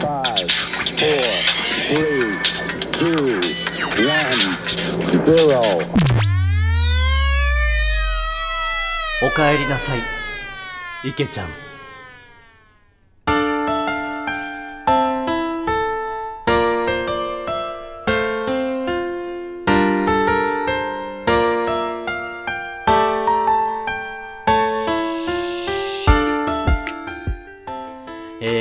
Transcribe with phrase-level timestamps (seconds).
[0.00, 0.50] Five,
[0.98, 1.24] four,
[1.88, 2.36] three,
[2.92, 3.40] two,
[4.04, 4.40] one,
[5.24, 5.60] zero.
[9.22, 10.00] おかえりなさい
[11.02, 11.48] 池ちゃん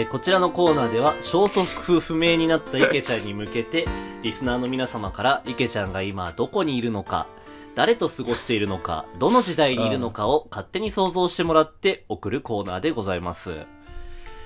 [0.04, 3.88] えーこちらのコーナーでは消息不明になった池ちゃんに向けて
[4.22, 7.28] リスナーの皆様から池ちゃんが今どこにいるのか
[7.76, 13.66] 誰と過ごしているのかどの時代にいるのかを勝手に想像してもらって送るコーナーでございます、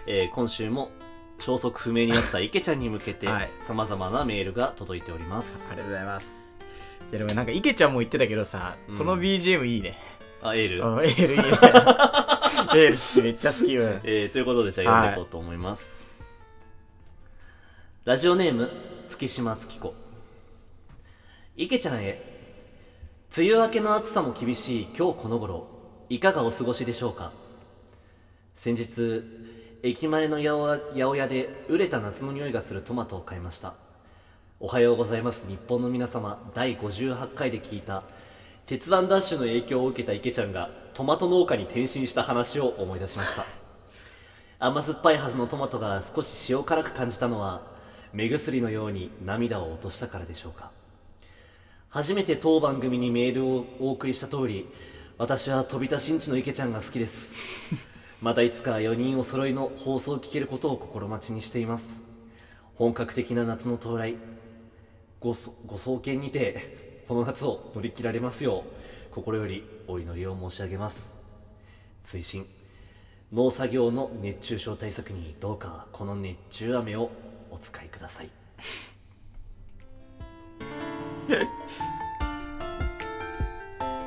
[0.06, 0.92] えー今週も
[1.40, 6.56] 消息不明になった池ちゃんに向けて はい様々なメールが届いておりますありがとうございます。
[7.12, 9.98] いやでもなんか池ちゃんも言ってたけどさ、うんこの BGM いいね。
[10.42, 11.44] あエール、うん、エールいいね。
[12.78, 13.84] めっちゃ好きよ。
[14.04, 16.06] えーということでじゃあ読んでいこうと思います、
[18.06, 18.70] ラジオネーム
[19.10, 19.96] 月島月子。
[21.56, 22.22] 池ちゃんへ。
[23.36, 25.68] 梅雨明けの暑さも厳しい今日この頃。
[26.10, 27.32] いかがお過ごしでしょうか？
[28.56, 29.24] 先日
[29.82, 33.74] 駅前の八百屋で熟れた夏の匂いがするトマトを買いました。
[34.60, 36.52] おはようございます日本の皆様。
[36.54, 38.04] 第58回で聞いた
[38.68, 43.46] 鉄腕ダッシュの影響を受けた池ちゃんがトマト農家に転身した話を思い出しました。
[44.60, 47.62] 甘酸っぱいはずのトマトが少し塩辛く感じたのは
[48.12, 50.72] 目薬のように涙を落としたからでしょうか。
[51.88, 54.68] 初めて当番組にメールをお送りした通り
[55.18, 57.32] 私は飛び出しんちの池ちゃんが好きです。
[58.22, 61.86] またいつか4人お揃いの放送を聞けることを心待ちにしています。
[62.76, 64.16] 本格的な夏の到来。
[65.22, 68.64] ごそご創建にてこの夏を乗り切られますよ
[69.12, 71.10] う心よりお祈りを申し上げます。
[72.06, 72.46] 推進
[73.34, 77.10] 農作業の熱中症対策にどうかこの熱中飴を
[77.52, 78.30] お使いください。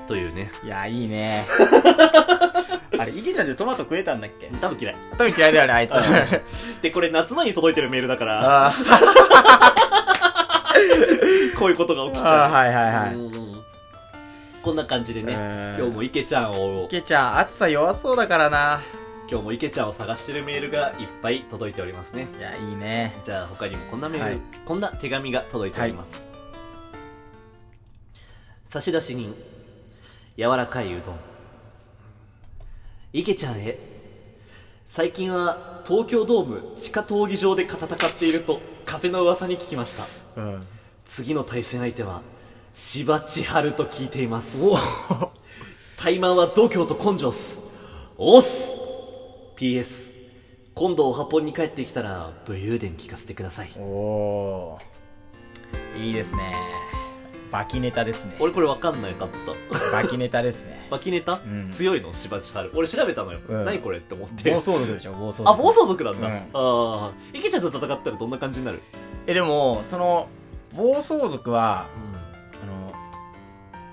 [0.06, 0.50] というね。
[0.64, 1.46] いや、いいね。
[2.98, 4.48] あれ、池ちゃんってトマト食えたんだっけ？
[4.60, 4.96] 多分嫌い。
[5.12, 5.92] 多分嫌いだよね、あいつ。
[6.82, 8.66] でこれ夏前に届いてるメールだから。
[8.69, 8.72] あ
[11.60, 12.53] こういうことが起きちゃう。
[12.53, 13.15] はいはいはい。
[13.15, 13.60] うん
[14.62, 15.76] こんな感じでねうん。
[15.78, 16.84] 今日も池ちゃんを。
[16.87, 18.82] 池ちゃん、暑さ弱そうだからな。
[19.31, 22.28] 今日も池ちゃんを探してるメールがいっぱい届いておりますね。
[22.38, 23.15] いや、いいね。
[23.25, 24.41] じゃあ他にもこんなメール、はい。
[24.66, 26.26] こんな手紙が届いております、
[28.69, 29.34] 差出人
[30.37, 31.16] 柔らかいうどん。
[33.15, 33.78] 池ちゃんへ
[34.88, 40.41] 最近は東京ドーム地下闘技場で戦っていると風の噂に聞きました。
[40.41, 40.66] うん。
[41.05, 42.22] 次の対戦相手は
[42.75, 44.59] 芝千春と聞いています。
[44.62, 44.77] お
[45.99, 47.61] タイマンは度胸と根性っす。
[48.16, 48.75] おっす。
[49.56, 50.11] PS
[50.75, 53.71] 今度おはぽんに帰ってきたら武勇伝聞かせてください。
[53.78, 56.03] おー。
[56.06, 56.55] いいですね。
[57.50, 58.37] バキネタですね。
[58.38, 59.28] 俺これ分かんなかっ
[59.72, 59.91] た。
[59.91, 60.87] バキネタですね。
[60.88, 61.69] バキネタ、ん。
[61.72, 62.15] 強いの？
[62.15, 63.65] 芝千春俺調べたのよ、うん。
[63.65, 64.49] 何これって思って。
[64.50, 65.50] 暴走族でしょ、暴走族。
[65.50, 66.34] あ暴走族なんだ、うん。
[66.34, 68.81] ああ池ちゃんと戦ったらどんな感じになる？
[69.27, 70.28] え、でも、その、
[70.75, 72.92] 暴走族は、うあの、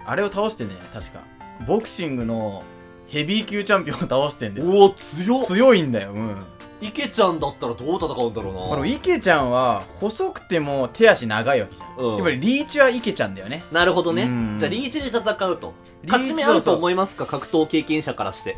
[0.05, 1.19] あれを倒してね、確か。
[1.67, 2.63] ボクシングの
[3.07, 4.67] ヘビー級チャンピオンを倒してんだよ。
[4.67, 6.37] んうお強っ強いんだよ、うん。
[6.79, 8.75] 池ちゃんだったらどう戦うんだろうな？
[8.75, 12.05] あの、池ちゃんは、細くても手足長いわけじゃん。
[12.05, 13.63] うんやっぱりリーチは池ちゃんだよね。
[13.71, 15.73] なるほどねうんじゃあリーチで戦うと
[16.05, 17.25] 勝ち目あると思いますか？
[17.25, 18.57] 格闘経験者からして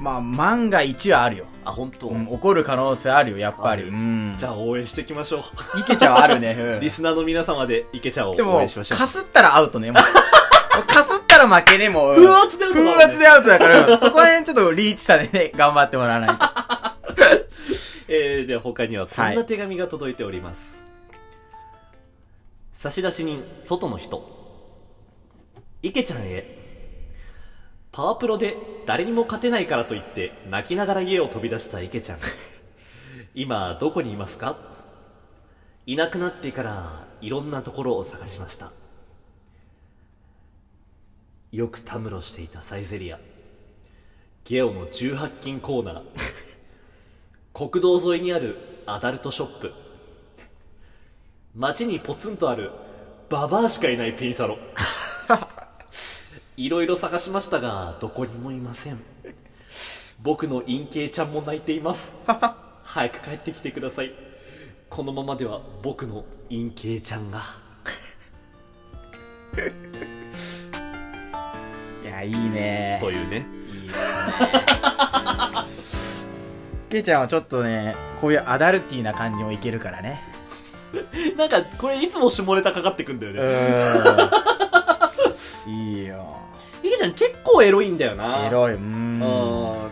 [0.00, 1.46] まあ、万が一はあるよ。
[1.62, 3.82] あ本当、うん、起こる可能性あるよ、やっぱり。
[3.84, 4.34] うん。
[4.36, 5.42] じゃあ応援していきましょう
[5.78, 6.56] 池ちゃんはあるね。
[6.58, 9.92] うん リスナーの皆様で池ちゃんを応援しましょうかすったらアウトね。
[9.92, 10.02] もう
[10.88, 12.14] かすったら負けね、もう。
[12.16, 16.36] 風圧でアウトね風圧でアウトだから、そこら辺ちょっとリーチさでね、頑張ってもらわないと。
[18.08, 20.82] えー、では他にはこんな手紙が届いております、
[22.74, 24.40] 差出人外の人
[25.82, 26.59] 池ちゃんへ
[27.92, 28.56] パワプロで
[28.86, 32.18] 誰にも勝てないからといって泣きながら家を飛び出した池ちゃん。
[33.34, 34.56] 今どこにいますか？
[35.86, 38.70] いなくなってからいろんなところを探しました。
[41.50, 43.18] よくたむろしていたサイゼリア。
[44.44, 46.02] ゲオの18金コーナー。
[47.68, 49.72] 国道沿いにあるアダルトショップ。
[51.56, 52.70] 街にポツンとある
[53.28, 54.58] ババアしかいないペンサロ
[56.60, 58.98] いろいろ探しましたがどこにもいません
[60.20, 62.12] 僕の陰茎ちゃんも泣いています
[62.84, 64.12] 早く帰ってきてください
[64.90, 67.40] このままでは僕の陰茎ちゃんが
[72.04, 72.98] いや、いいね。
[73.00, 73.96] というねいいですね。
[76.90, 80.22] 池ちゃんはちょっとね、こういうアダルティーな感じもいけるからね。
[81.36, 84.39] なんか、これいつも下ネタかかってくんだようね。
[87.62, 88.46] エロいんだよな。
[88.46, 88.74] エロい。
[88.74, 89.20] うんん。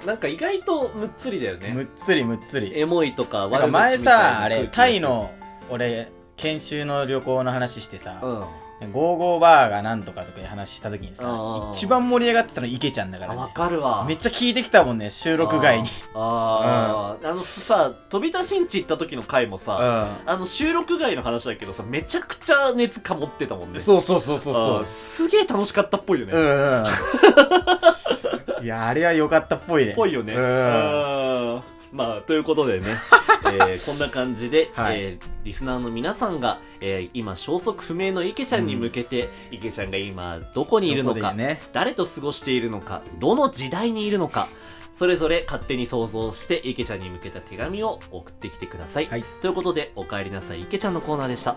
[0.06, 1.72] なんか意外とむっつりだよね。
[1.74, 2.78] むっつりむっつり。
[2.78, 5.30] エモいとか悪口みたいな前さ、あれ、タイの、
[5.70, 8.44] 俺、研修の旅行の話してさ、うん。
[8.92, 13.50] ゴーゴーバーがなんとかとかいう話した時にさ一番盛り上がってたの池ちゃんだからね。
[13.52, 14.04] かるわ。
[14.06, 15.88] めっちゃ聞いてきたもんね、収録外に。
[16.14, 20.30] あーあー、あのさ、飛び出しんち行った時の回もうさ、ん。
[20.30, 23.80] あの収録外の話だけどさ、めちゃくちゃ熱かもってたもんね。
[23.80, 26.32] そうそうそうそうあそーすげえ楽しかったっぽいよね。
[26.32, 26.36] う。
[26.36, 26.84] うんうん。
[28.64, 29.94] いや、あれは良かったっぽいね。
[29.96, 30.34] ぽいよね。
[30.34, 30.38] う。
[30.38, 31.62] うんん。
[31.92, 32.86] まあ、ということでね、
[33.52, 41.62] えー こんな感じで、はいえーリスナーの皆さんが、えー今消息不明の池ちゃんに向けて、池ちゃんが今どこにいるのか、ね？
[41.72, 44.48] 誰と過ごしているのか、どの時代にいるのか、
[44.94, 49.06] それぞれ勝手に想像して池ちゃんに向けた手紙を送ってきてください。
[49.06, 51.56] はいということで、お帰りなさい池ちゃんのコーナーでした。